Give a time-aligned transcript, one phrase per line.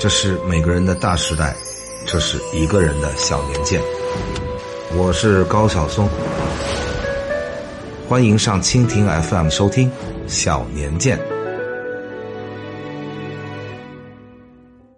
[0.00, 1.54] 这是每个人的大时代，
[2.06, 3.78] 这是一个人的小年鉴。
[4.96, 6.08] 我是高晓松，
[8.08, 9.90] 欢迎上蜻蜓 FM 收听
[10.26, 11.18] 《小年鉴》。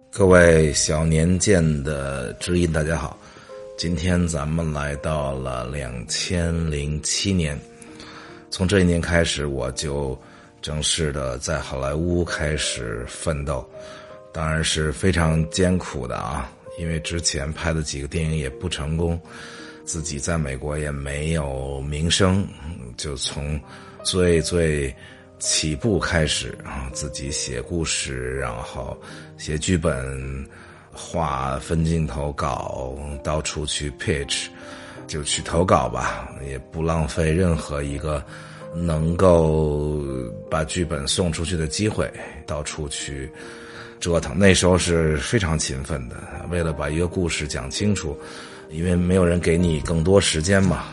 [0.09, 3.19] 各位小年鉴的知音，大家好！
[3.77, 7.59] 今天咱们来到了两千零七年，
[8.49, 10.17] 从这一年开始，我就
[10.61, 13.69] 正式的在好莱坞开始奋斗，
[14.33, 19.17] 当然是非常艰苦的啊，因为之前拍的几个电影也不成功，
[19.85, 22.45] 自己在美国也没有名声，
[22.97, 23.59] 就从
[24.03, 24.93] 最最。
[25.39, 28.97] 起步开始啊，自己写故事，然后
[29.37, 30.47] 写剧本、
[30.89, 34.45] 画分镜头稿，到处去 pitch，
[35.05, 38.25] 就去投稿吧，也不浪费任何一个
[38.75, 40.01] 能够
[40.49, 42.11] 把剧本送出去的机会，
[42.45, 43.29] 到处去
[43.99, 44.37] 折腾。
[44.37, 46.15] 那时候是非常勤奋的，
[46.49, 48.17] 为了把一个故事讲清楚，
[48.69, 50.85] 因为没有人给你更多时间嘛，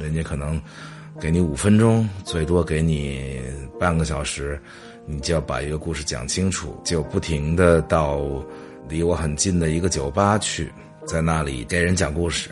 [0.00, 0.60] 人家可能。
[1.20, 3.40] 给你五分钟，最多给你
[3.76, 4.56] 半个小时，
[5.04, 8.20] 你就要把一个故事讲清楚，就不停的到
[8.88, 10.70] 离我很近的一个酒吧去，
[11.04, 12.48] 在那里给人讲故事，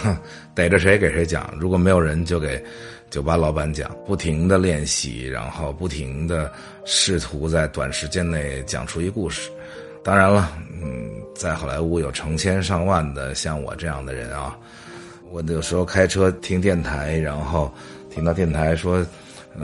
[0.56, 2.64] 逮着谁给谁讲，如果没有人就给
[3.10, 6.52] 酒吧老板讲，不停的练习，然后不停的
[6.84, 9.50] 试图在短时间内讲出一故事。
[10.02, 14.56] 当然了，嗯，在好莱坞有成千上万的像我这样的人啊，
[15.30, 17.72] 我有时候开车听电台，然后。
[18.08, 19.04] 听到电台说，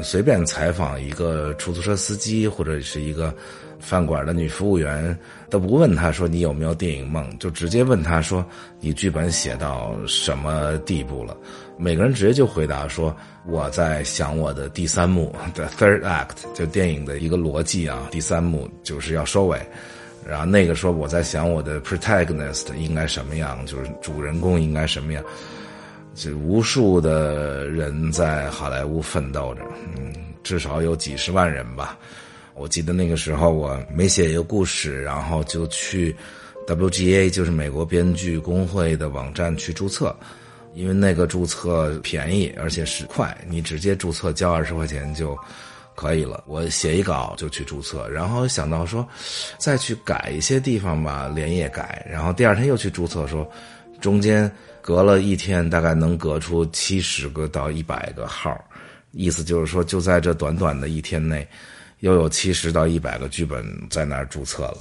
[0.02, 3.34] 随便采访一个出租车司机或者是一个
[3.80, 5.18] 饭馆的女服务员，
[5.48, 8.44] 都不问他说你有没有电影梦，就直接问他说
[8.78, 11.34] 你剧本写到什么地步了？
[11.78, 19.60] 每个人直接就回答说我在想我的第三幕 的 third act，就电影的一个逻辑啊，第三幕就是要收尾。
[20.24, 25.24] 然后那个说我在想我的 protagonist 应该什么样，就是主人公应该什么样。
[26.14, 29.62] 这无数的人在好莱坞奋斗着，
[29.96, 30.12] 嗯，
[30.44, 31.98] 至少有几十万人吧。
[32.54, 36.14] 我记得那个时候，我没写一个故事，然后就去
[36.66, 40.14] WGA，就是美国编剧工会的网站去注册，
[40.74, 45.38] 因为那个注册便宜，而且是快，你直接注册交二十块钱就
[45.94, 46.42] 可以了。
[46.46, 49.06] 我写一稿就去注册，然后想到说
[49.58, 53.50] 再去改一些地方吧，连夜改，然后第二天又去注册，说
[54.00, 54.50] 中间。
[54.84, 58.52] 隔了一天，大概能隔出七十个到一百个号，
[59.12, 61.46] 意思就是说，就在这短短的一天内，
[62.00, 64.78] 又有七十到一百个剧本在那儿注册了。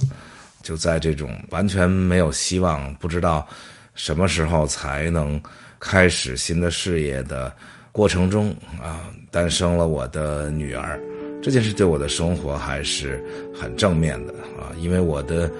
[0.60, 3.46] 就在这种完全没有希望、不知道
[3.94, 5.40] 什么时候才能
[5.82, 7.52] 开始新的事业的
[7.90, 10.98] 过程中啊，诞生了我的女儿。
[11.42, 13.22] 这件事对我的生活还是
[13.52, 15.50] 很正面的啊，因为我的。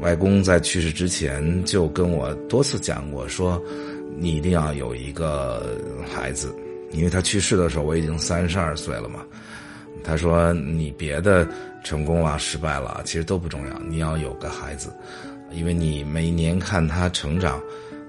[0.00, 3.62] 外公在去世之前就跟我多次讲过，说
[4.18, 5.78] 你一定要有一个
[6.12, 6.52] 孩子，
[6.90, 9.24] 因为他去世的时候我已经三十二岁了嘛。
[10.02, 11.48] 他说你别的
[11.84, 14.92] 成功了、失败了，其实都不重要，你要有个孩子，
[15.52, 17.62] 因为你每年看他成长，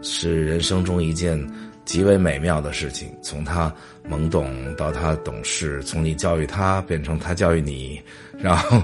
[0.05, 1.37] 是人生中一件
[1.83, 3.09] 极为美妙的事情。
[3.21, 3.69] 从他
[4.09, 8.01] 懵懂到他懂事，从你教育他变成他教育你，
[8.37, 8.81] 然后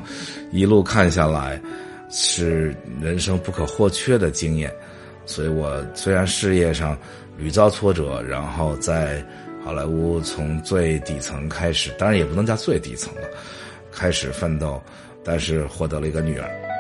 [0.52, 1.62] 一路看下来。
[2.14, 4.70] 是人生不可或缺的经验，
[5.26, 6.98] 所以我虽然事业上
[7.38, 9.26] 屡遭挫折，然后在
[9.64, 13.22] 好莱坞从最底层开始，当然也不能叫最底层了，
[13.94, 14.84] 开始奋斗，
[15.24, 16.71] 但是获得了一个女儿。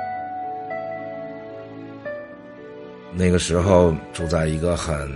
[3.13, 5.09] 那个时候住在一个很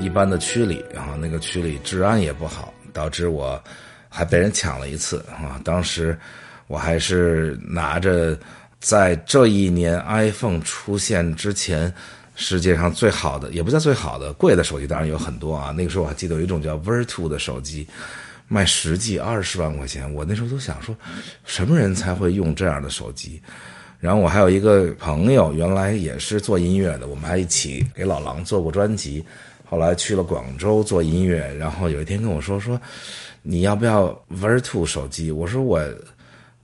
[0.00, 3.62] 一般的区里，然后那个区里治安也不好，导致我
[4.08, 5.60] 还被人抢了一次啊！
[5.64, 6.18] 当时
[6.66, 8.38] 我还是拿着。
[8.78, 11.92] 在这一年 iPhone 出现之前，
[12.36, 15.72] 世界上最好的也不叫最好的，贵的手机当然有很多啊。
[15.76, 17.88] 那个时候我还记得有一种叫 Vertu 的手机，
[18.46, 20.12] 卖十几二十万块钱。
[20.14, 20.94] 我那时候都想说，
[21.44, 23.42] 什么人才会用这样的手机？
[23.98, 29.24] 然后我还有一个朋友，原来也是做音乐的，我们还一起给老狼做过专辑。
[29.64, 32.80] 后来去了广州做音乐，然后有一天跟我说说，
[33.42, 35.30] 你要不要 Vertu 手机？
[35.30, 35.82] 我说我。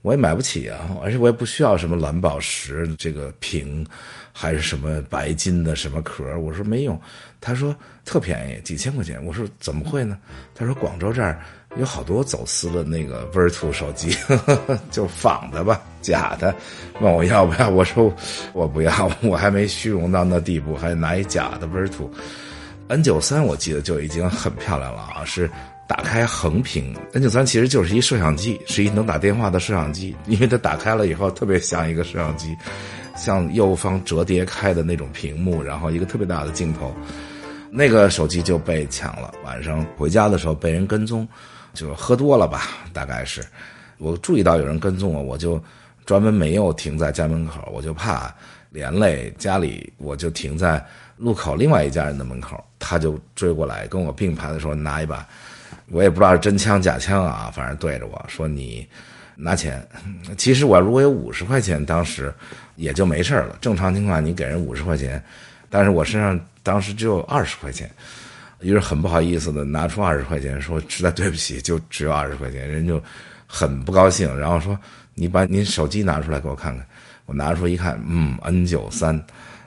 [0.03, 3.87] 我也买不起啊，而且我也不需要什么蓝宝石这个屏，
[4.33, 6.37] 还是什么白金的什么壳。
[6.39, 6.99] 我说没用，
[7.39, 9.25] 他说特便宜，几千块钱。
[9.25, 10.17] 我说怎么会呢？
[10.53, 11.41] 他说广州这儿
[11.77, 14.13] 有好多走私的那个 Vertu 手机，
[14.91, 16.53] 就仿的吧，假的。
[17.01, 17.67] 问我要不要？
[17.67, 18.13] 我说
[18.53, 22.07] 我不要，我还没虚荣到那地步，还拿一假的 Vertu。
[22.89, 25.49] N 九三我记得就已经很漂亮了啊，是。
[25.85, 32.55] 打开横屏，N 九三其实就是一摄像机，是一能打电话的摄像机，因为它打开了以后特别像一个摄像机，
[33.17, 36.95] 向右方折叠开的那种屏幕，然后一个特别大的镜头，
[37.69, 39.33] 那个手机就被抢了。
[39.43, 41.27] 晚上回家的时候被人跟踪，
[41.73, 43.43] 就喝多了吧，大概是。
[43.97, 45.61] 我注意到有人跟踪我，我就
[46.05, 48.33] 专门没有停在家门口，我就怕
[48.69, 50.83] 连累家里，我就停在
[51.17, 55.27] 路口另外一家人的门口，他就追过来跟我并排的时候拿一把，
[55.89, 58.87] 我也不知道是真枪假枪啊，反正对着我说你。
[59.35, 59.83] 拿钱，
[60.37, 62.31] 其实我如果有五十块钱，当时
[62.75, 63.57] 也就没事了。
[63.59, 65.21] 正常情况，你给人五十块钱，
[65.71, 67.89] 但是我身上当时只有二十块钱，
[68.59, 72.69] 于是很不好意思的拿出二十块钱，说实在对不起，就只有二十块钱。
[72.69, 73.01] 人就
[73.47, 74.77] 很不高兴，然后说
[75.15, 76.85] ：“你把您手机拿出来给我看看。”
[77.25, 79.19] 我拿出一看，嗯，N 九三。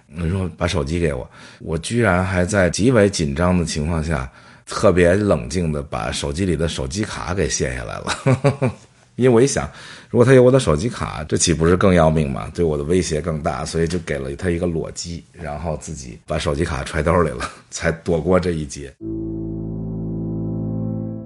[0.07, 1.29] 你说把手机给我，
[1.59, 4.31] 我居然还在极为紧张的情况下，
[4.67, 8.73] 特别冷静的把手机里的手机卡给卸下来了。
[9.17, 9.69] 因为我一想，
[10.11, 12.51] 如果他有我的手机卡，这岂不是更要命吗？
[12.55, 18.93] 对我的威胁更大，所以就给了他一个裸机，然后自己把手机卡揣兜里了，才躲过这一劫。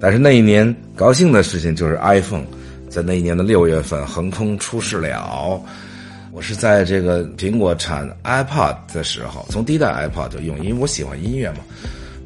[0.00, 2.46] 但是那一年高兴的事情就是 iPhone
[2.90, 5.62] 在那一年的六月份横空出世了。
[6.32, 11.58] 我是在这个苹果产 iPod 的时候，从第一代 iPod 就用，因为我喜欢音乐嘛，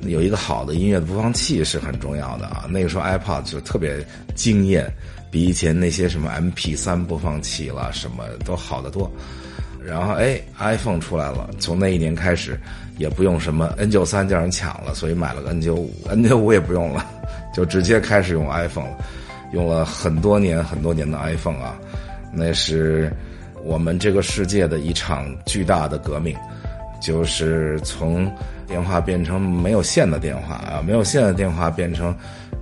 [0.03, 2.65] 有一个好的音乐的播放器是很重要的啊。
[2.69, 4.91] 那个时候 iPod 就特别惊艳。
[5.31, 9.11] 比以前那些什么 M P 三播放器了什么都好得多，
[9.85, 12.57] 然后哎，iPhone 出来了，从那一年开始，
[12.99, 17.05] 也不用什么 N 九三叫人抢了，所以买了个 N 九五，N 九五也不用了，
[17.53, 18.97] 就直接开始用 iPhone 了，
[19.55, 21.79] 用了很多年很多年的 iPhone 啊，
[22.33, 23.11] 那是
[23.63, 26.37] 我们这个世界的一场巨大的革命，
[27.01, 28.31] 就是从
[28.67, 32.15] 电话变成没有线的电话啊，没有线的电话变成。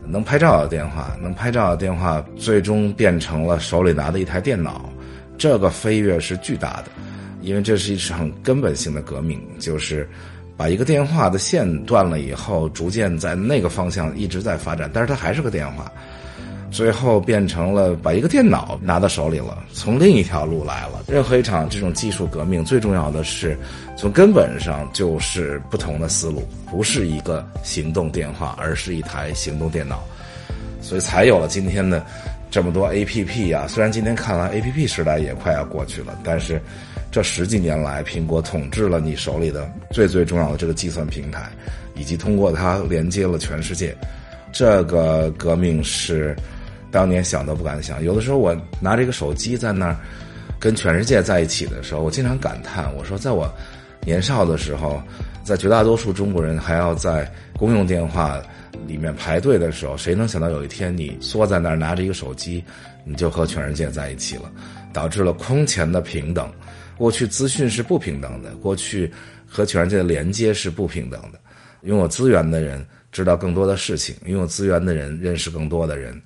[0.05, 4.91] 能拍照的电话，能拍照的电话，最终变成了手里拿的一台电脑。
[5.39, 6.87] 这个飞跃是巨大的，
[7.41, 10.07] 因为这是一场根本性的革命，就是
[10.57, 15.91] 把一个电话的线断了以后，逐渐在那个方向一直在发展，但是它还是个电话。
[16.73, 21.05] 最后变成了把一个电脑拿到手里了，从另一条路来了。
[21.07, 23.55] 任何一场这种技术革命，最重要的是
[23.95, 30.03] 从根本上就是不同的思路，不是一个行动电话，而是一台行动电脑，
[30.81, 32.03] 所以才有了今天的
[32.51, 33.67] 这么多 A P P 啊。
[33.69, 36.59] 虽然今天看来 A P P 时代也快要过去了，但是
[37.11, 41.51] 这十几年来，苹果统治了你手里的最最重要的这个计算平台，
[41.95, 43.95] 以及通过它连接了全世界。
[44.51, 46.35] 这个革命是。
[46.93, 49.97] 当年想都不敢想，有的时候我拿着一个手机在那儿
[50.61, 53.51] 跟全世界在一起的时候，我经常感叹，我说在我
[54.05, 55.03] 年少的时候，
[55.43, 58.41] 在绝大多数中国人还要在公用电话
[58.87, 62.63] 里面排队的时候，谁能想到有一天你缩在那儿拿着一个手机，
[63.05, 64.53] 你就和全世界在一起了，
[64.93, 66.53] 导致了空前的平等。
[66.99, 69.11] 过去资讯是不平等的，过去
[69.49, 71.41] 和全世界的连接是不平等的，
[71.83, 76.21] 拥有资源的人知道更多的事情，拥有资源的人认识更多的人。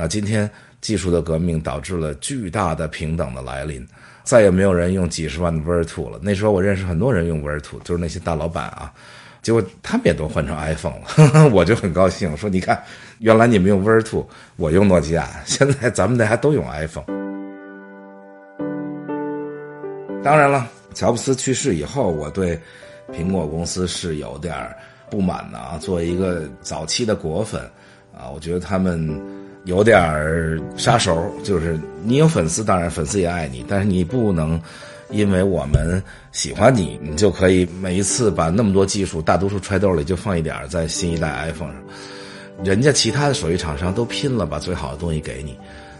[0.00, 0.48] 那今天
[0.80, 3.84] 技术的革命导致了巨大的平等的来临，
[4.22, 6.20] 再也没有人用几十万的 Virtu 了。
[6.22, 8.92] 那时候我认识很多人用 Virtu，就是那些大老板啊，
[9.42, 12.80] 结果他们也都换成 iPhone 了， 我就很高兴，说你看，
[13.18, 14.24] 原来你们用 Virtu，
[14.54, 17.04] 我用诺基亚， 现在咱们大家都用 iPhone。
[20.22, 22.56] 当然了，乔布斯去世以后，我对
[23.12, 24.54] 苹果公司是有点
[25.10, 25.76] 不满的啊。
[25.76, 27.60] 作为一个早期的果粉
[28.16, 29.20] 啊，我觉得他们。
[29.68, 34.58] 有点儿杀手，就是你有粉丝，当然粉丝也爱你，但是你不能
[35.10, 41.82] 因为我们喜欢你，你就可以每一次把那么多技术，大多数揣兜里就放一点在新一代 iPhone 上。
[42.64, 45.54] 人家其他的手机厂商都拼了把最好的东西给你，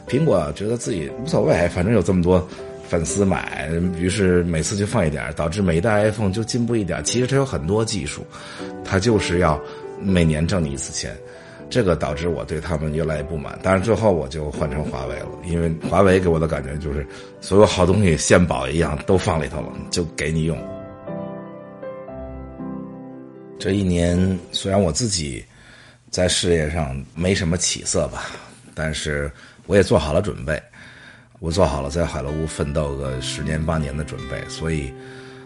[0.09, 2.49] 苹果觉得自己无所谓，反正有这么多
[2.89, 7.05] 粉丝买，于是每次就放一点，导致每一代 iPhone 就进步一点。
[7.05, 8.25] 其实它有很多技术，
[8.83, 9.61] 它就是要
[10.01, 11.15] 每年挣你一次钱。
[11.71, 17.07] 这个导致我对他们越来越不满，但是最后我就换成华为了，因为华为给我的感觉就是
[17.43, 20.59] 所有好东西献宝一样都放里头了，就给你用。
[23.59, 25.45] 这一年虽然我自己
[26.11, 28.27] 在事业上没什么起色吧，
[28.75, 29.31] 但是
[29.67, 30.63] 我也做好了准备，
[31.39, 34.91] 我做好了在海螺坞奋斗个十年八年的准备，所以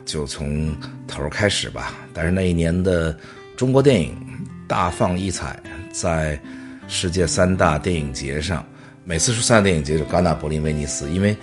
[0.05, 0.73] 就从
[1.09, 1.95] 头开始吧。
[2.15, 3.19] 但是那一年的
[3.57, 4.17] 中国电影
[4.69, 5.59] 大放异彩。
[5.93, 6.39] 在
[6.89, 8.65] 世界三大电影节上，
[9.05, 11.37] 每次说三大电影节就戛纳、柏林、威尼斯，因为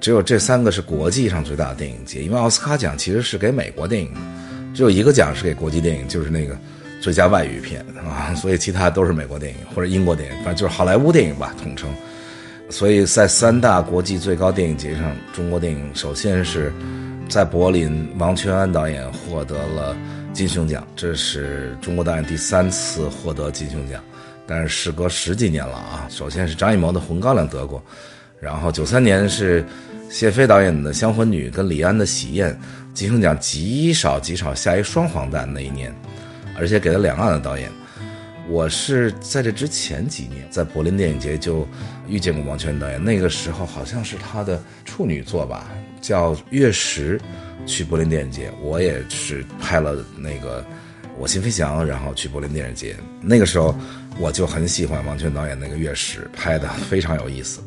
[0.00, 2.22] 只有这三个是国际上最大的电影节。
[2.22, 4.20] 因为奥斯卡奖其实是给美国电影的，
[4.74, 6.58] 只有一个奖是给国际电影，就是那个
[7.00, 11.88] 最佳外语片啊，所以其他都是美国电影或者英国电影，反正就是好莱坞电影吧，统称。
[12.68, 16.72] 所以在三大国际最高电影节上，中国电影首先是
[17.28, 19.96] 在柏林，王全安导演获得了
[20.32, 24.02] 金熊奖，这是中国导演第三次获得金熊奖。
[24.46, 26.06] 但是时隔十几年了啊！
[26.10, 27.82] 首先是张艺谋的《红高粱》得过，
[28.40, 29.64] 然后九三年是
[30.10, 32.52] 谢飞导演的《香魂女》跟李安的《喜宴》，
[32.92, 35.94] 金熊奖极少极少下一双黄蛋那一年，
[36.58, 37.70] 而且给了两岸的导演。
[38.48, 41.66] 我是在这之前几年在柏林电影节就
[42.08, 45.70] 遇见过王全导演，那个时候好像是他的处女作吧，
[46.02, 47.18] 叫《月食》，
[47.66, 50.60] 去柏林电影节，我也是拍了那个
[51.16, 53.74] 《我心飞翔》，然后去柏林电影节，那个时候
[54.18, 57.60] 我就很喜欢王全导演那个《月食》，拍的非常有意思。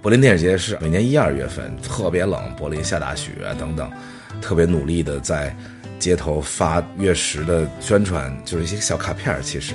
[0.00, 3.90] 柏林电影节是每年一二月份，特别冷，柏林下大雪等等，
[4.40, 5.54] 特别努力的在
[5.98, 9.74] 街头发《月食》的宣传，就是一些小卡片其实。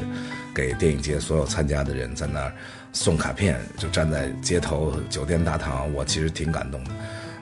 [0.51, 2.51] 给电影节所有参加的人在那儿
[2.91, 6.91] 送卡片，就站在街头酒店大堂，我其实挺感动的。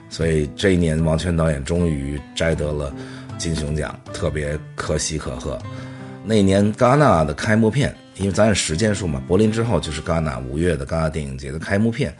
[0.08, 2.94] 所以这一年，王全导演终于摘得了
[3.36, 5.58] 金熊奖，特别可喜可贺。
[6.24, 12.14] 那年戛纳的开幕片，因为咱是时间数嘛，柏林之后就是戛纳，五月的戛纳电影节的开幕片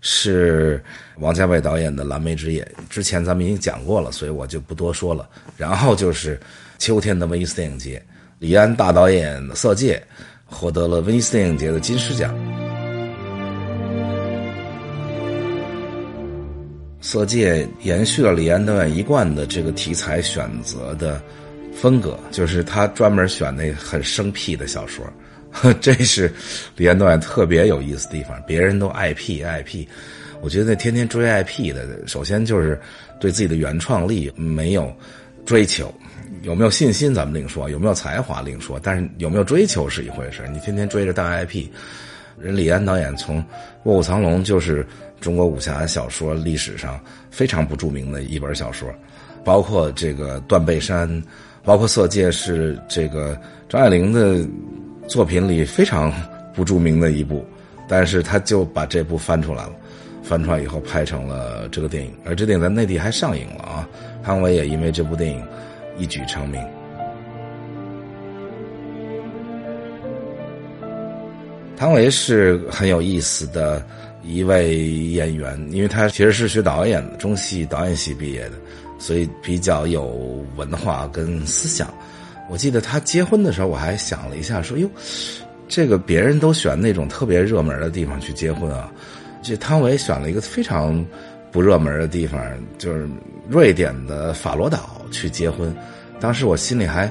[0.00, 0.82] 是
[1.18, 5.28] 王家卫导演的《蓝莓之夜》，之前咱们已经讲过了，所以我就不多说了。
[5.56, 6.38] 然后就是
[6.78, 8.02] 秋天的威尼斯电影节，
[8.38, 10.02] 李安大导演《色戒》。
[10.48, 12.32] 获得了威尼斯电影节的金狮奖，
[17.06, 21.22] 《色戒》延续了李安导演一贯的这个题材选择的
[21.72, 25.06] 风格，就是他专门选那很生僻的小说，
[25.80, 26.28] 这是
[26.74, 28.42] 李安导演特别有意思的地方。
[28.44, 29.88] 别人都爱 P 爱 P，
[30.40, 32.76] 我觉得那天天追 IP 的，首先就是
[33.20, 34.92] 对自己的原创力没有
[35.44, 35.94] 追求。
[36.42, 40.42] 有没有信心咱们另说，有没有才华另说，但是有没有追求是一回事。
[40.52, 41.68] 你天天追着大 IP，
[42.36, 43.40] 人李安导演从
[43.84, 44.84] 《卧虎藏龙》就是
[45.20, 48.88] 中国武侠小说历史上非常不著名的一本小说，
[49.44, 51.08] 包括这个《断背山》，
[51.64, 54.46] 包括《色戒》是这个张爱玲的
[55.08, 56.12] 作品里非常
[56.54, 57.44] 不著名的一部，
[57.88, 59.72] 但是他就把这部翻出来了，
[60.22, 63.88] 翻出来以后拍成了这个电影，而这电影在内地还上映了啊。
[64.22, 65.42] 汤唯也因为这部电影。
[65.98, 66.62] 一举成名。
[71.74, 73.82] 汤唯是很有意思的
[74.26, 78.52] 一位演员，因为他其实是学导演的，中戏导演系毕业的，
[78.98, 81.92] 所以比较有文化跟思想。
[82.48, 84.88] 我记得他结婚的时候，我还想了一下，说：“哟，
[85.68, 88.92] 这个别人都选那种特别热门的地方去结婚啊，
[89.42, 91.04] 这汤唯选了一个非常
[91.50, 92.40] 不热门的地方，
[92.78, 93.08] 就是
[93.48, 95.72] 瑞典的法罗岛。”去结婚，
[96.18, 97.10] 当时我心里还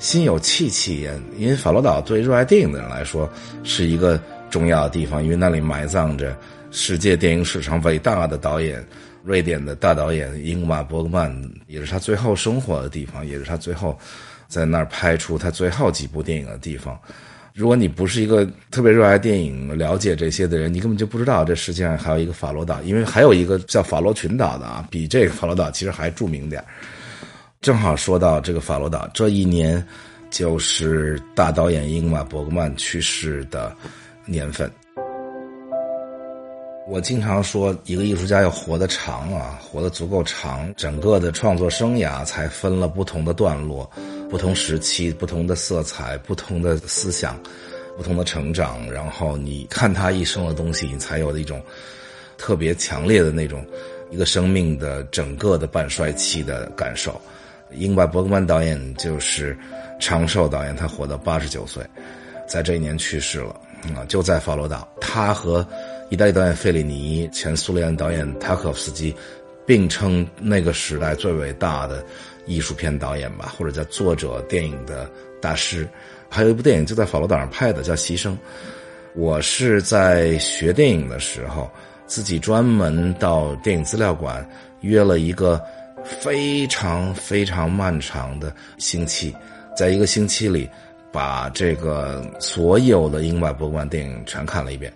[0.00, 3.30] 心有戚戚焉，因为法罗岛对热爱电影的人来说
[3.62, 4.20] 是一个
[4.50, 6.36] 重要的地方，因为那里埋葬着
[6.70, 8.84] 世界电影史上伟大的导演，
[9.24, 11.34] 瑞典的大导演英格玛·伯格曼，
[11.66, 13.98] 也是他最后生活的地方，也是他最后
[14.46, 16.98] 在那儿拍出他最后几部电影的地方。
[17.54, 26.62] 如果你不是一个特别热爱电影、了解这些的人，你根本就不知道这世界上还有一个法罗岛，因为还有一个叫法罗群岛的啊，比这个法罗岛其实还著名点
[27.62, 29.82] 正好说到这个法罗岛，这一年
[30.28, 33.74] 就是大导演英格玛·伯格曼去世的
[34.26, 34.70] 年份。
[36.88, 43.90] 我经常说，一个艺术家要活得长啊，活得足够长，整个的创作生涯才分了不同的段落、
[44.30, 47.36] 不同时期、不同的色彩、不同的思想、
[47.96, 51.60] 不同的成长，然后你看他一生的东西，你才有的一种
[52.38, 53.66] 特别强烈的那种
[54.12, 57.20] 一个生命的整个的半衰期的感受。
[57.72, 59.58] 英巴伯格曼导演就是
[59.98, 61.84] 长寿导演，他活到八十九岁，
[62.48, 63.60] 在这一年去世了
[63.96, 64.06] 啊！
[64.06, 65.66] 就在法罗岛，他和
[66.08, 69.14] 意大利导演费里尼、前苏联导演塔可夫斯基
[69.64, 72.04] 并称那个时代最伟大的
[72.46, 75.10] 艺术片导演吧，或者叫作者电影的
[75.40, 75.88] 大师。
[76.28, 78.30] 还有一部电影就在法罗岛上拍的，叫《牺牲》。
[79.14, 81.70] 我是在学电影的时候，
[82.06, 84.48] 自己专门到电影资料馆
[84.80, 85.60] 约了一个。
[86.20, 89.34] 非常非常漫长的星期，
[89.76, 90.70] 在一个星期里，
[91.10, 94.92] 把这个所有的英外博物馆电影全看了一遍，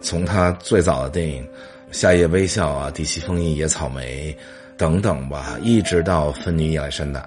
[0.00, 1.44] 从他最早的电影
[1.90, 4.32] 《夏夜微笑》啊，《第七封印》《野草莓》
[4.76, 7.20] 等等吧，一直到《芬尼亚历山大》，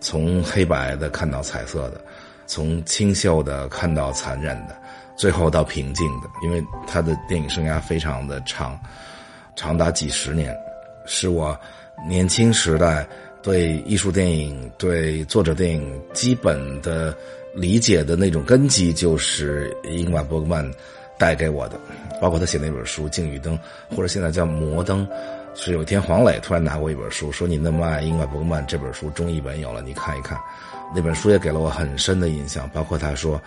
[0.00, 2.00] 从黑白的看到彩色的，
[2.46, 4.76] 从清秀的看到残忍的，
[5.16, 8.78] 最后到平静的，因为他的电影生涯非常的长，
[9.56, 10.56] 长达几十年，
[11.06, 11.58] 是我。
[12.08, 13.06] 年轻时代
[13.44, 17.16] 对艺术电影、对作者电影基本的
[17.54, 20.68] 理解的那种根基，就是英玛·伯格曼
[21.16, 21.78] 带给我的。
[22.22, 23.58] 包括他写那本书《镜与灯》，
[23.96, 25.04] 或者现在叫《摩登》，
[25.56, 30.38] 是有一天黄磊突然拿过一本书，说你那么爱英玛伯格曼这本书中译本有了，你看一看。
[30.94, 33.42] 那本书也给了我很深的印象，包括他说，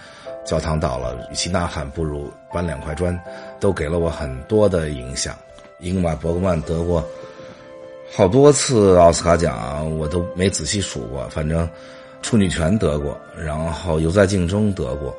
[0.45, 3.17] 教堂倒了，与其呐喊，不如搬两块砖，
[3.61, 5.33] 都给了我很多的影响。
[5.79, 7.01] 英玛伯格曼得过
[8.13, 11.69] 好多次奥斯卡奖，我都没仔细数过，反正
[12.21, 15.15] 处女泉得过，然后犹在镜中得过，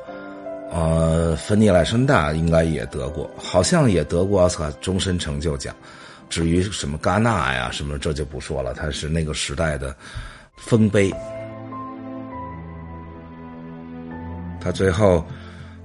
[0.71, 5.75] 呃，芬尼·莱申大应该也得过，好像也得过奥斯卡终身成就奖。
[6.29, 9.95] 至于什么戛纳呀，什么这就不说了，他是那个时代的
[10.57, 11.09] 丰碑。
[14.59, 15.25] 他最后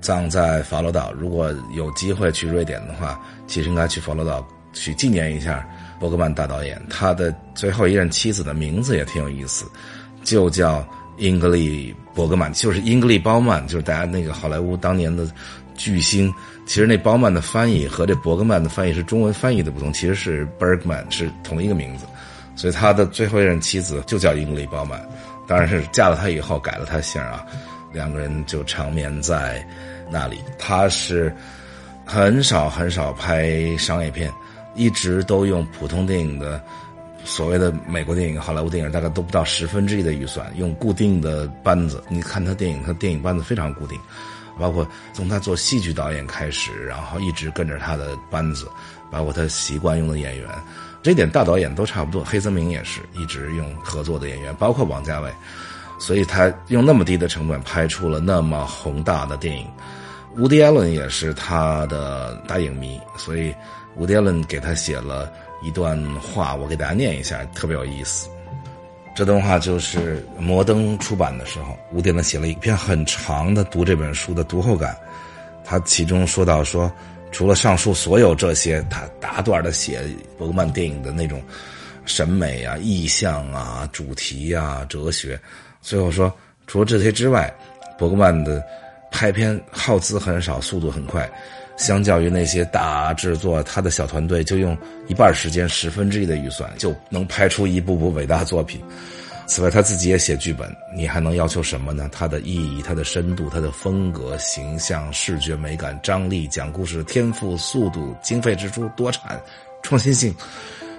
[0.00, 1.12] 葬在法罗岛。
[1.12, 5.64] 如果有机会去瑞典的话，其实应该去法罗岛去纪念一下
[6.00, 6.84] 伯格曼大导演。
[6.90, 9.64] 他的最后一任妻子的名字也挺有意思，
[10.24, 10.84] 就叫
[11.18, 15.26] 英格丽·伯格曼，就是英格丽·褒曼，就是大家那个好莱坞当年的
[15.74, 16.32] 巨星。
[16.64, 22.06] 其实那褒曼的翻译和这伯格曼的翻译是中文翻译的不同，其实是 Bergman 是同一个名字，
[22.54, 25.00] 所以他的最后一任妻子就叫英格丽·褒曼，
[25.46, 27.44] 当然是嫁了他以后改了他姓啊。
[27.92, 29.62] 两个人就长眠在
[30.10, 30.38] 那里。
[30.58, 31.34] 他是
[32.06, 34.32] 很少很少拍商业片，
[34.74, 36.62] 一直都用普通电影的
[37.24, 42.02] 所谓的美国电影、好莱坞电影，大概都不到十分之一的预算，用固定的班子。
[42.08, 43.98] 你看他电影，他电影班子非常固定，
[44.58, 48.66] 包括从他做戏剧导演开始，然后一直跟着他的班子，
[49.10, 50.48] 包括他习惯用的演员，
[51.02, 52.24] 这点大导演都差不多。
[52.24, 55.32] 黑泽明也是一直用合作的演员，包括王家卫。
[55.98, 59.64] 所以他用那么低的成本拍出了那么宏大的电影，
[60.36, 63.54] 伍迪·艾伦也是他的大影迷，所以
[63.94, 68.28] 伍迪·艾伦给他写了一段话，我给大家念一下，特别有意思。
[69.14, 74.96] 这段话就是摩登出版的时候，吴迪·艾伦写了一篇很长的读这本书的读后感，
[75.64, 76.90] 他其中说到说，
[77.30, 80.00] 除了上述所有这些，他大段的写
[80.38, 81.42] 伯格曼电影的那种
[82.06, 85.38] 审美啊、意象啊、主题啊、哲学。
[85.82, 86.32] 最后说，
[86.66, 87.52] 除了这些之外，
[87.98, 88.64] 伯格曼的
[89.10, 91.30] 拍片耗资很少，速度很快。
[91.76, 94.76] 相较于那些大制作，他的小团队就用
[95.08, 98.80] 一半时间、十分之一的预算就能拍出一部部伟大作品。
[99.46, 102.08] 此外，他自己也写剧本，你还能要求什么呢？
[102.12, 109.38] 他的意义、他的深度、他的风格、形象、视觉美感、张力、讲故事的天赋、速度、经费支出、多产、
[109.82, 110.34] 创新性。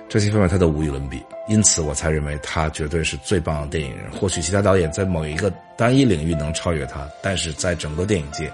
[0.09, 4.11] 这些方面他都无与伦比，因此我才认为他绝对是最棒的电影人。
[4.11, 8.51] 或许其他导演在某一个单一领域能超越他，但是在整个电影界，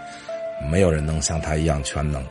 [0.67, 2.23] 没有人能像他一样全能。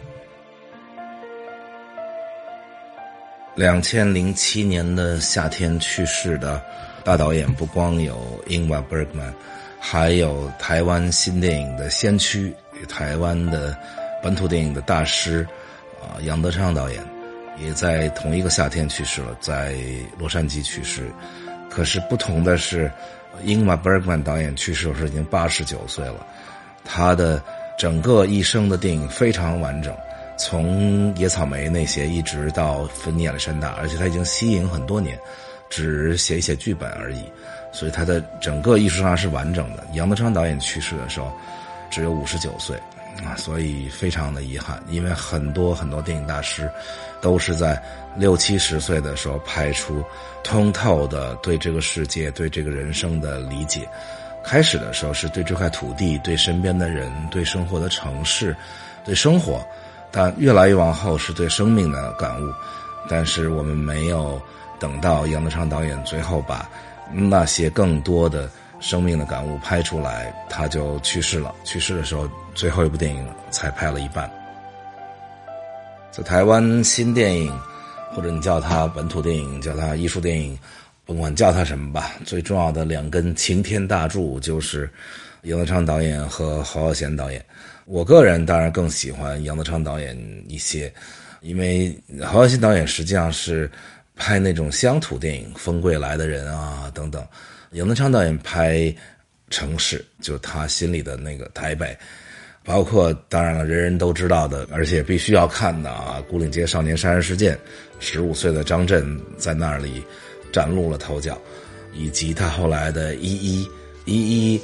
[3.54, 6.62] 两千零七年的夏天去世的
[7.04, 9.34] 大导演不光有英瓦·伯格曼，
[9.80, 12.54] 还有台湾新电影的先驱，
[12.88, 13.76] 台湾的
[14.22, 15.46] 本土电影的大师
[16.00, 17.02] 啊，杨德昌导演。
[17.60, 19.74] 也在同一个夏天去世了，在
[20.16, 21.10] 洛杉矶去世。
[21.68, 22.88] 可是不同的是，
[23.42, 26.24] 英玛·伯格曼导演去世的时候已经八十九岁了。
[26.84, 27.42] 他的
[27.78, 29.96] 整个一生的电影非常完整，
[30.36, 35.16] 从《野草莓》那些一直到《芬尼亚历山大》，而且他已经息影很多年，
[35.70, 37.22] 只写一写剧本而已。
[37.70, 39.86] 所以他的整个艺术上是完整的。
[39.92, 41.32] 杨德昌导演去世的时候，
[41.88, 42.76] 只有五十九岁。
[43.24, 46.70] 啊，所以非常的遗憾，因为很多很多电影大师，
[47.20, 47.82] 都是在
[48.16, 50.04] 六七十岁的时候拍出
[50.44, 53.88] 通透的对这个世界、对这个人生的理解。
[54.48, 58.56] 开始的时候是对这块土地、对身边的人、对生活的城市、
[59.04, 59.62] 对生活，
[60.10, 62.50] 但越来越往后是对生命的感悟。
[63.10, 64.40] 但是我们没有
[64.80, 66.66] 等到杨德昌导演最后把
[67.12, 68.48] 那些更多的。
[68.80, 71.52] 生命的感悟拍出来，他就去世了。
[71.64, 74.30] 去世的时候，最后一部电影才拍了一半。
[76.12, 77.52] 在台湾新电影，
[78.14, 80.56] 或者你叫它本土电影，叫它艺术电影，
[81.08, 82.12] 甭管叫它什么吧。
[82.22, 84.88] 最重要的两根擎天大柱就是
[85.44, 87.42] 杨德昌导演和侯孝贤导演。
[87.86, 90.14] 我个人当然更喜欢杨德昌导演
[90.46, 90.92] 一些，
[91.40, 93.70] 因为侯孝贤导演实际上是
[94.16, 97.26] 拍那种乡土电影，《风归来的人》啊等等。
[97.72, 98.94] 杨德昌导演拍
[99.48, 101.96] 城市，就他心里的那个台北，
[102.62, 107.56] 包括当然了，人人都知道的，而且必须要看的啊，《牯岭街少年杀人事件》，
[107.98, 110.04] 十五岁的张震在那里
[110.52, 111.40] 崭露了头角，
[111.94, 113.68] 以及他后来的《一一
[114.04, 114.58] 一一》，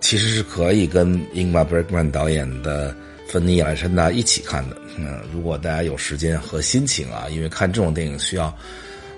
[0.00, 2.90] 其实是可以跟英格玛·伯格曼导演的
[3.28, 4.76] 《芬尼亚历山大》一起看的。
[4.96, 8.56] 嗯，如果大家有时间和心情啊，因为看这种电影需要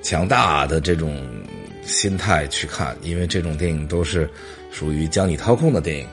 [0.02, 1.26] 强大的这种。
[1.86, 4.28] 心态去看，因为这种电影都是
[4.70, 6.06] 属于将你掏空的电影，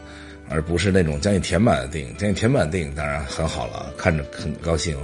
[0.47, 2.15] 而不是那种将你填满的电影。
[2.15, 4.97] 将你填满的电影当然很好了，看着很高兴，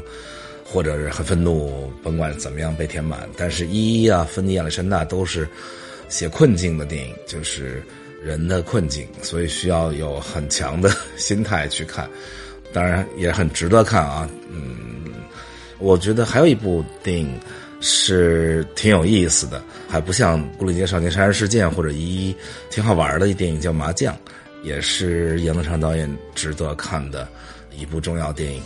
[0.71, 3.27] 或者是很愤怒，甭管怎么样被填满。
[3.35, 5.45] 但是《一一》啊，《芬尼亚历山大》都是
[6.07, 7.83] 写困境的电影，就是
[8.23, 12.09] 人的困境，所以需要有很强的心态去看。
[12.71, 15.11] 当然也很值得看啊，嗯，
[15.77, 17.37] 我觉得还有一部电影
[17.81, 22.33] 是挺有意思的，还不像《古里街少年杀人事件》或者《一一》，
[22.69, 24.13] 挺好玩的一电影叫《麻将》，
[24.63, 27.27] 也是杨德昌导演值得看的
[27.77, 28.63] 一部重要电影。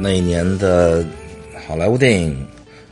[0.00, 1.04] 那一年的
[1.66, 2.46] 好莱坞电影，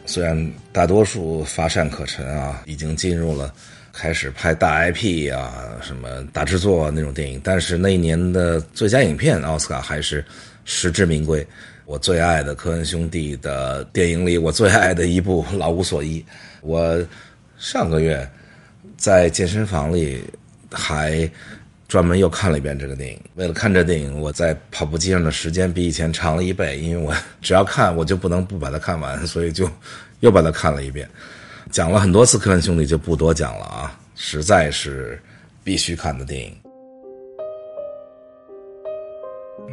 [0.07, 3.53] 虽然大多数乏善可陈啊，已经进入了。
[3.93, 10.25] 开始拍大 IP 啊，什么大制作那种电影，但是那一年的最佳影片奥斯卡还是
[10.65, 11.47] 实至名归。
[11.85, 16.19] 我最爱的科恩兄弟的电影里，我最爱的一部《老无所依》。
[16.62, 16.99] 我
[17.59, 18.27] 上个月
[18.97, 20.25] 在健身房里
[20.71, 21.31] 还
[21.92, 23.20] 专门又看了一遍这个电影。
[23.35, 29.68] 为了看这电影，我在跑步机上的时间比以前长了一倍，因为我只要看，我就不能不把它看完，所以就
[30.20, 31.07] 又把它看了一遍。
[31.70, 34.00] 讲了很多次《科恩兄弟》，就不多讲了啊！
[34.14, 35.20] 实在是
[35.62, 36.57] 必须看的电影。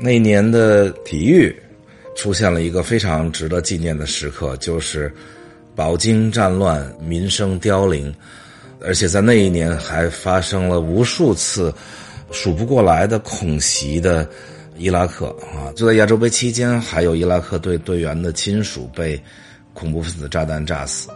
[0.02, 1.56] 那一年的体育
[2.18, 5.10] 出现了一个非常值得纪念的时刻，就是
[5.74, 8.14] 饱经战乱、民生凋零，
[8.82, 11.74] 而且在那一年还发生了无数次
[12.32, 14.28] 数不过来的恐袭的
[14.78, 15.72] 伊拉克啊！
[15.76, 19.22] 就在亚洲杯期间，还有伊拉克队队员的亲属被
[19.74, 21.10] 恐怖分子炸弹炸死。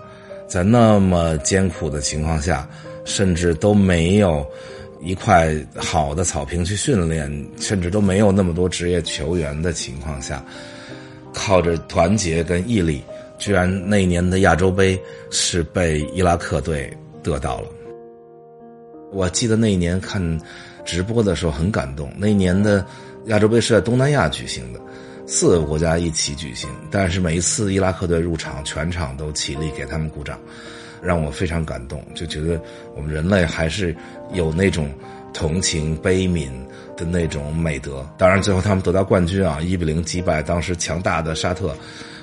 [0.47, 2.67] 在那么艰苦的情况下，
[3.06, 4.45] 甚至都没有
[5.02, 10.43] 一块好的草坪去训练，甚至都没有那么多职业球员的情况下，
[11.34, 13.02] 靠着团结跟毅力，
[13.38, 14.99] 居然那一年的亚洲杯
[15.32, 16.91] 是被伊拉克队
[17.23, 17.67] 得到了。
[19.12, 20.21] 我记得那一年看
[20.85, 22.11] 直播的时候很感动。
[22.17, 22.85] 那一年的
[23.25, 24.79] 亚洲杯是在东南亚举行的。
[25.25, 30.37] 四个国家一起举行，但是每一次伊拉克队入场，全场都起立给他们鼓掌，
[31.01, 32.61] 让我非常感动，就觉得
[32.93, 33.95] 我们人类还是
[34.33, 34.91] 有那种
[35.33, 36.49] 同情悲悯
[36.97, 38.05] 的那种美德。
[38.17, 41.73] 当然，最后他们得到冠军啊，一比零击败当时强大的沙特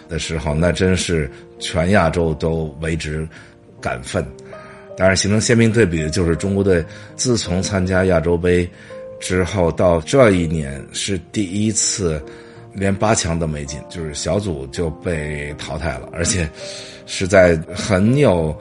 [0.06, 3.26] 的时候，那真是全亚洲都为之
[3.80, 4.22] 感奋。
[4.96, 6.84] 当然，形成鲜明对比的就是中国队
[7.16, 8.68] 自从参加亚洲杯
[9.18, 12.22] 之后，到这一年是第一次。
[12.72, 16.48] 连八强都没进，就是小组就被淘汰了，而且
[17.04, 18.56] 是在很有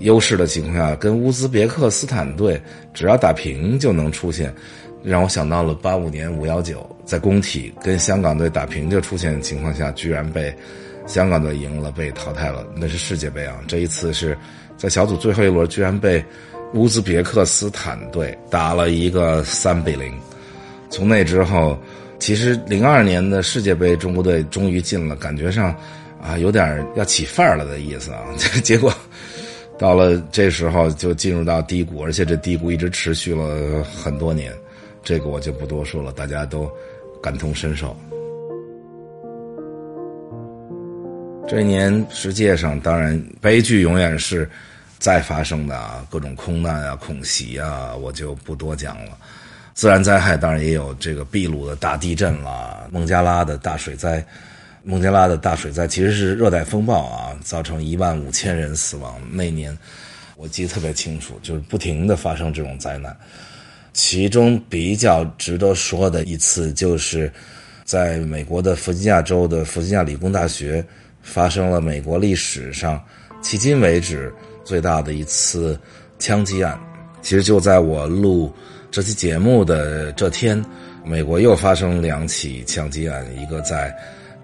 [0.00, 2.60] 优势的情况下，跟乌兹别克斯坦队
[2.92, 4.52] 只要打平就能出现，
[5.04, 10.52] 让我想到了八五年五幺九在工体跟香港队打平就出现的情况下，居然被
[11.06, 12.66] 香港队赢了，被淘汰了。
[12.74, 13.60] 那是世界杯啊！
[13.68, 14.36] 这一次是
[14.82, 16.24] 在小组最后一轮，居然被
[16.74, 20.12] 乌兹别克斯坦队打了一个三比零。
[20.90, 21.78] 从那之后。
[22.18, 25.74] 其实零二年的世界杯，中国队终于进了，感觉上，
[26.22, 28.22] 啊，有点要起范儿了的意思啊。
[28.62, 28.94] 结果
[29.76, 34.52] 到了这时候就进入到低谷，而且这低谷一直持续了很多年，
[35.02, 36.70] 这个我就不多说了，大家都
[37.20, 37.96] 感同身受。
[41.52, 44.48] 这一年世界上当然悲剧永远是
[44.98, 49.18] 在发生的啊，各种空难啊、恐袭啊，我就不多讲了。
[49.74, 54.24] 自然灾害当然也有这个秘鲁的大地震啦，孟加拉的大水灾。
[54.82, 59.20] 孟加拉的大水灾其实是热带风暴啊，造成一万五千人死亡。
[59.30, 59.76] 那年
[60.38, 63.14] 我记得特别清楚，就是不停的发生这种灾难。
[63.92, 67.30] 其中比较值得说的一次，就是
[67.84, 70.82] 在美国的弗吉尼亚州的弗吉尼亚理工大学
[71.22, 73.00] 发生了美国历史上
[73.42, 74.32] 迄今为止
[74.64, 75.78] 最大的一次
[76.18, 76.78] 枪击案。
[77.22, 78.52] 其实就在我录。
[78.90, 80.62] 这期节目的这天，
[81.02, 83.90] 美国又发生两起枪击案，一个在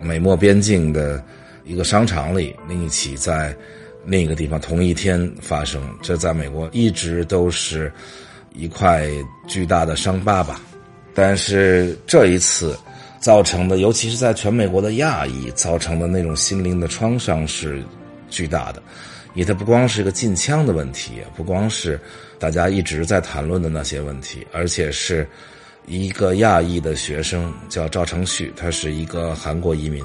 [0.01, 1.23] 美墨边境的
[1.65, 3.55] 一个商场里，另一起在
[4.07, 5.83] 另一个地方，同一天发生。
[6.01, 7.93] 这在美国一直都是
[8.55, 9.07] 一块
[9.47, 10.59] 巨大的伤疤吧。
[11.13, 12.75] 但是这一次
[13.21, 17.83] 造成的，尤其是在全美国的亚裔造成的那种心灵的创伤是
[18.31, 18.83] 巨大的。
[19.35, 22.01] 因为它不光是一个禁枪的问题，不光是
[22.39, 25.29] 大家一直在谈论的那些问题，而且是
[25.87, 30.05] 一个亚裔的学生叫赵成旭，他是一个韩国移民。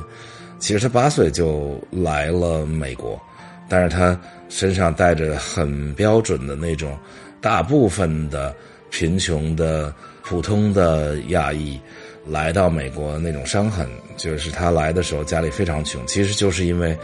[0.60, 3.20] 其实他八岁就来了美国，
[3.68, 6.96] 但是他身上带着很标准的那种
[7.42, 8.56] 大部分的
[8.92, 11.80] 贫穷的普通的亚裔
[12.26, 16.98] 来到美国那种伤痕，就是他来的时候家里非常穷，其实就是因为。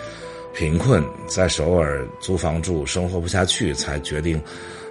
[0.52, 4.42] 贫困在首尔租房住，生活不下去，才决定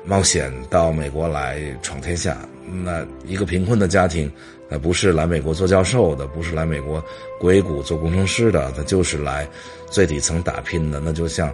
[0.04, 2.38] 冒险到美国来闯天下。
[2.64, 4.30] 那一个贫困的家庭
[4.70, 7.04] 呃，不是来美国做教授的，不是来美国
[7.40, 9.46] 硅谷做工程师的，他就是来
[9.90, 11.00] 最底层打拼的。
[11.00, 11.52] 那就像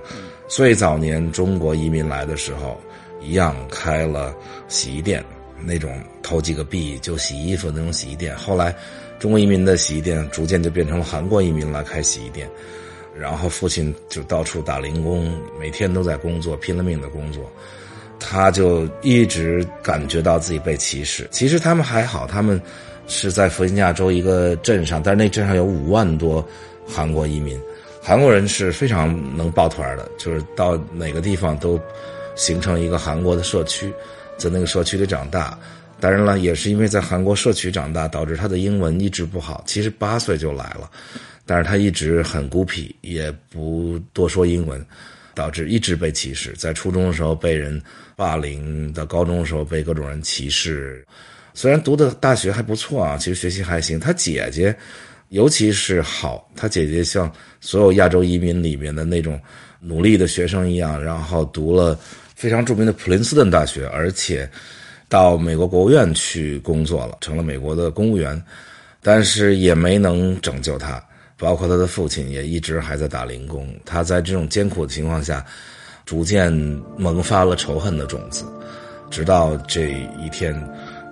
[0.48, 2.78] 最早年中国移民来的时候
[3.22, 4.34] 一样，开了
[4.68, 5.24] 洗衣店，
[5.66, 8.36] 那种投几个币就洗衣服那种洗衣店。
[8.36, 8.74] 后来，
[9.18, 12.48] 中国移民的洗衣店逐渐就变成了韩国移民来开洗衣店，
[13.18, 17.50] 然后父亲就到处打零工，每天都在工作，拼了命的工作。
[18.18, 21.28] 他就一直感觉到自己被歧视。
[21.30, 22.60] 其实他们还好，他们。
[23.06, 26.42] 是在弗吉尼亚州一个镇上，但是那镇上有五万多
[26.88, 27.60] 韩国移民。
[28.00, 31.78] 韩国人是非常能抱团的，就是到哪个地方都
[32.34, 33.92] 形成一个韩国的社区，
[34.36, 35.58] 在那个社区里长大。
[36.00, 39.62] 当然了，也是因为在韩国社区长大，导致他的英文一直不好。
[39.66, 40.90] 其实八岁就来了，
[41.46, 44.84] 但是他一直很孤僻，也不多说英文，
[45.34, 46.52] 导致一直被歧视。
[46.58, 47.80] 在初中的时候被人
[48.16, 51.06] 霸凌，到高中的时候被各种人歧视。
[51.54, 53.98] 虽然读的大学还不错啊，其实学习还行。
[53.98, 54.76] 他姐姐，
[55.28, 59.40] 尤其是好，他姐姐像所有亚洲移民里面的那种
[59.80, 61.98] 努力的学生一样，然后读了
[62.44, 64.46] 非常著名的普林斯顿大学，而且
[65.08, 68.38] 到美国国务院去工作了，成了美国的公务员，
[69.00, 71.02] 但是也没能拯救他。
[71.38, 73.66] 包括他的父亲也一直还在打零工。
[73.82, 75.42] 他在这种艰苦的情况下，
[76.04, 76.52] 逐渐
[76.98, 78.44] 萌发了仇恨的种子，
[79.10, 79.88] 直到这
[80.22, 80.54] 一天。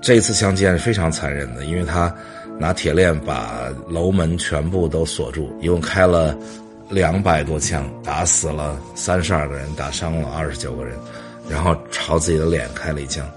[0.02, 2.14] 这次枪击案非常残忍的，因为他
[2.58, 6.36] 拿铁链把楼门全部都锁住，一共开了
[6.90, 10.94] 两百多枪，打死了三十二个人，打伤了二十九个人，
[11.52, 13.28] 然后朝自己的脸开了一枪。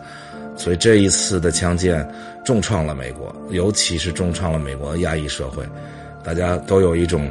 [0.56, 1.93] 所以这一次的枪击
[2.45, 5.67] 重创了美国，尤其是重创了美国的亚裔社会，
[6.23, 7.30] 大家都有一种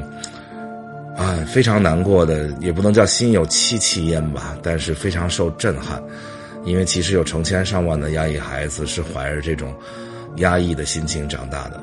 [1.17, 6.03] 啊非常难过的，也不能叫心有戚戚焉吧，但是非常受震撼。
[6.67, 9.75] 因为其实有成千上万的亚裔孩子是怀着这种
[10.37, 11.81] 压抑的心情长大的，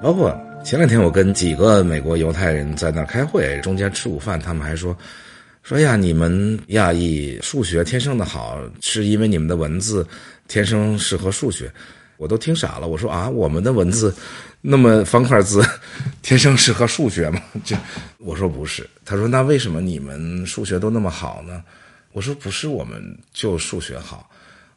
[0.00, 4.96] 包括前两天我跟几个美国犹太人在那开会，中间吃午饭，他们还说
[5.66, 10.06] 说呀，你们亚裔数学天生的好，是因为你们的文字
[10.46, 11.68] 天生适合数学，
[12.18, 12.86] 我都听傻了。
[12.86, 14.14] 我说啊，我们的文字
[14.60, 15.60] 那么方块字，
[16.22, 17.42] 天生适合数学吗？
[17.64, 17.76] 就
[18.18, 18.88] 我说不是。
[19.04, 21.64] 他说那为什么你们数学都那么好呢？
[22.12, 23.02] 我说不是，我们
[23.32, 24.30] 就数学好，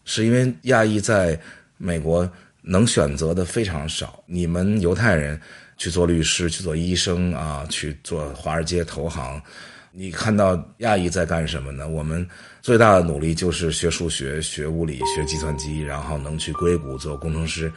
[0.05, 1.39] 是因为亚裔在
[1.77, 2.27] 美国
[2.63, 4.23] 能选择的非常少。
[4.25, 5.39] 你们犹太人
[5.77, 9.39] 去做律师、去做医生啊，去做华尔街投行，
[9.99, 11.89] 你看到亚裔在干什么呢？
[11.89, 12.25] 我们
[12.61, 17.69] 最大的努力就是学数学、学物理、学计算机，然后能去硅谷做工程师。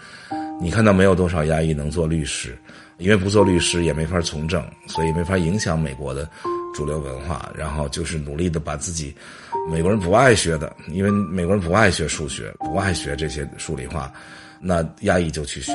[0.60, 2.56] 你看到没有多少亚裔能做律师，
[2.98, 6.30] 因为不做律师也没法从政，所以没法影响美国的。
[6.72, 9.12] 主流文化，然后就是努力的把自己，
[9.68, 14.12] 美国人不爱学的，因为美国人不爱学数学，不爱学这些数理化，
[14.60, 15.72] 那亚裔就去学。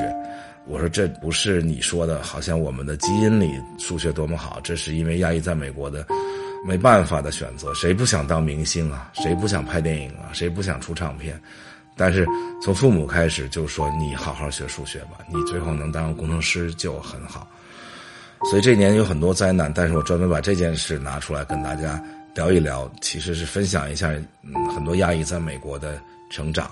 [0.68, 6.06] 我说这不是你说的，好像我们的基因里数学多么好，这是因为亚裔在美国的
[6.66, 7.72] 没办法的选择。
[7.74, 9.10] 谁不想当明星啊？
[9.14, 10.28] 谁不想拍电影啊？
[10.32, 11.40] 谁不想出唱片？
[11.96, 12.26] 但是
[12.62, 17.48] 从父母开始就说你好好学数学吧，你最后能当工程师就很好。
[18.50, 22.00] 所以这年有很多灾难，但是我专门把这件事拿出来跟大家
[22.34, 26.00] 聊一聊，其实是分享一下嗯很多亚裔在美国的
[26.30, 26.70] 成长。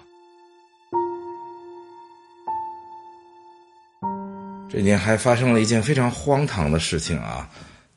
[4.69, 7.49] 这一年还发生了一件非常荒唐的事情啊，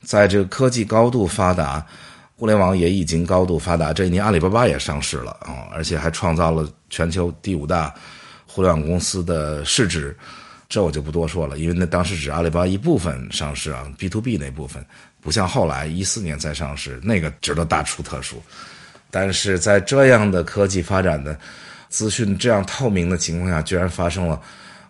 [0.04, 1.86] 在这个科技高度发达，
[2.36, 7.94] 互联网也已经高度发达，这一年阿里巴巴也上市了啊，而且还创造了全球第五大
[8.46, 10.16] 互联网公司的市值。
[10.70, 14.86] 这我就不多说了，因为那当时只阿里巴巴一部分上市啊，B to B 那部分，
[15.20, 18.40] 不像后来一四年再上市，那个值得大出特殊。
[19.10, 21.36] 但是在这样的科技发展的
[21.90, 24.40] 资讯这样透明的情况下，居然发生了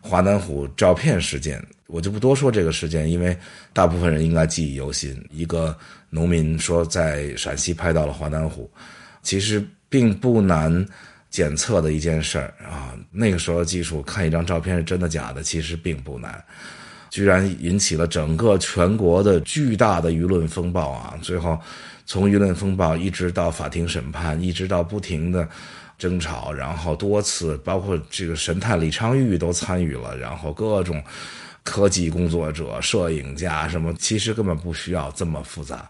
[0.09, 3.37] 华南虎照片事件，我就不多说这个事件，因为
[3.71, 5.15] 大部分人应该记忆犹新。
[5.29, 5.77] 一个
[6.09, 8.69] 农民说在陕西拍到了华南虎，
[9.21, 10.85] 其实并不难。
[11.31, 16.43] 检测的一件事儿啊，那个时候技术看一张照片是真的假的，其实并不难，
[17.11, 21.13] 居然引起了整个全国的巨大的舆论风暴啊！
[21.21, 21.55] 最后，
[22.07, 25.47] 从舆论风暴一直到法庭审判，一直到不停的
[25.99, 31.03] 争吵，然后多次包括这个神探李昌钰都参与了，然后各种
[31.63, 35.87] 科技工作者、摄影家什么，其实根本不需要这么复杂，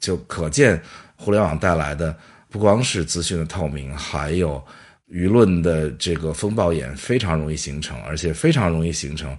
[0.00, 0.80] 就可见
[1.16, 2.16] 互联网带来的。
[2.50, 4.64] 不光是资讯的透明，还有
[5.10, 9.36] 舆论的这个风暴眼非常容易形成，而且非常容易形成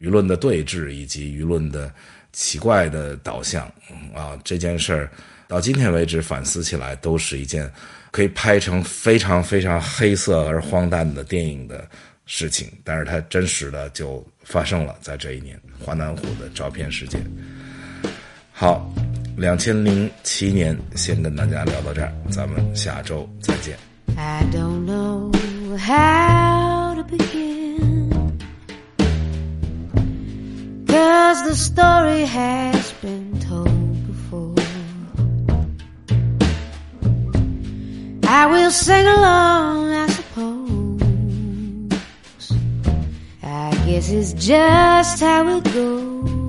[0.00, 1.92] 舆论的对峙以及舆论的
[2.32, 3.64] 奇怪的导向
[4.14, 4.38] 啊！
[4.44, 5.10] 这件事儿
[5.48, 7.68] 到今天为止反思起来，都是一件
[8.12, 11.88] 可以拍成非常非常黑色而荒诞的电影的
[12.26, 17.20] 事情，但是它真实的就发生了在这一年华南虎的照片事件。
[18.52, 18.88] 好，
[19.36, 23.76] 两千零七年先跟大家聊到这儿，咱们下周再见。
[24.14, 25.32] I don't know
[25.78, 28.12] how to begin.
[30.86, 33.71] Cause the story has been told
[38.34, 41.02] I will sing along, I suppose.
[43.42, 46.41] I guess it's just how it goes.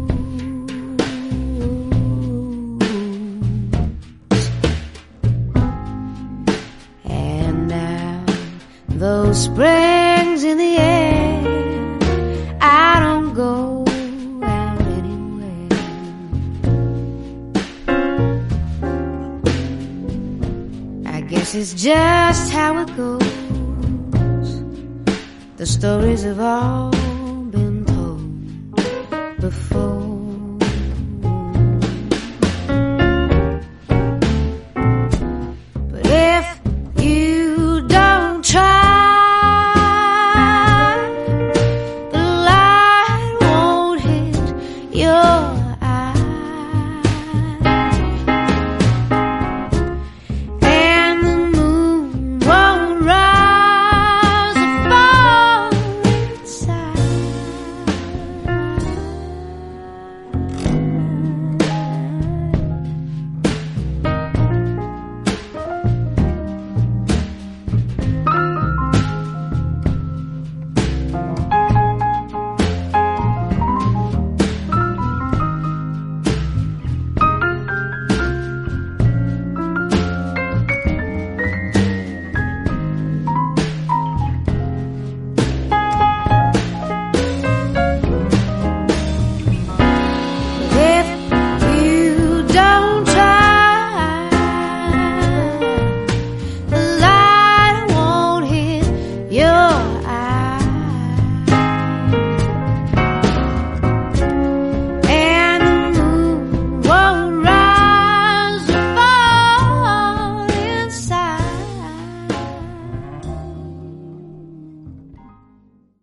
[21.75, 23.23] Just how it goes.
[25.57, 27.02] The stories of all.